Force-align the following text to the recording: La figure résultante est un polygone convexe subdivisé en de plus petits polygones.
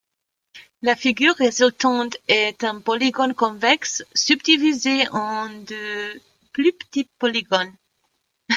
La 0.81 0.95
figure 0.95 1.35
résultante 1.35 2.17
est 2.27 2.63
un 2.63 2.81
polygone 2.81 3.35
convexe 3.35 4.03
subdivisé 4.15 5.07
en 5.09 5.47
de 5.51 6.19
plus 6.53 6.73
petits 6.73 7.07
polygones. 7.19 7.75